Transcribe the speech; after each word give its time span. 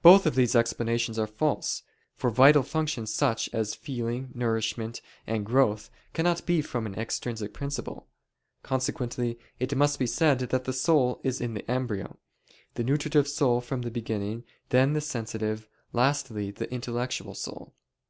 Both 0.00 0.24
of 0.24 0.34
these 0.34 0.54
explanations 0.56 1.18
are 1.18 1.26
false; 1.26 1.82
for 2.14 2.30
vital 2.30 2.62
functions 2.62 3.12
such 3.12 3.50
as 3.52 3.74
feeling, 3.74 4.30
nourishment, 4.34 5.02
and 5.26 5.44
growth 5.44 5.90
cannot 6.14 6.46
be 6.46 6.62
from 6.62 6.86
an 6.86 6.94
extrinsic 6.98 7.52
principle. 7.52 8.08
Consequently 8.62 9.38
it 9.58 9.76
must 9.76 9.98
be 9.98 10.06
said 10.06 10.38
that 10.38 10.64
the 10.64 10.72
soul 10.72 11.20
is 11.22 11.38
in 11.38 11.52
the 11.52 11.70
embryo; 11.70 12.16
the 12.76 12.82
nutritive 12.82 13.28
soul 13.28 13.60
from 13.60 13.82
the 13.82 13.90
beginning, 13.90 14.44
then 14.70 14.94
the 14.94 15.02
sensitive, 15.02 15.68
lastly 15.92 16.50
the 16.50 16.72
intellectual 16.72 17.34
soul. 17.34 17.74